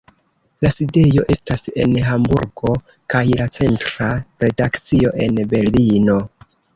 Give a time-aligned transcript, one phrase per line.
[0.65, 2.73] La sidejo estas en Hamburgo,
[3.15, 4.07] kaj la centra
[4.45, 6.17] redakcio en Berlino.